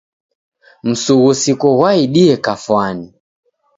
[0.87, 3.07] Msughusiko ghwaidie kafwani.